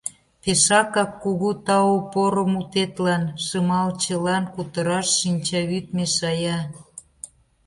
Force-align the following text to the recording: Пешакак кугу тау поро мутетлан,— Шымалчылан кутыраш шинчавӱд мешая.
Пешакак 0.41 1.11
кугу 1.21 1.49
тау 1.65 1.95
поро 2.11 2.43
мутетлан,— 2.53 3.23
Шымалчылан 3.45 4.43
кутыраш 4.53 5.07
шинчавӱд 5.19 5.85
мешая. 5.95 6.59